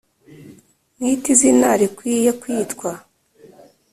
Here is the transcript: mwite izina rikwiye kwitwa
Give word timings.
mwite 0.97 1.27
izina 1.35 1.67
rikwiye 1.79 2.31
kwitwa 2.41 2.91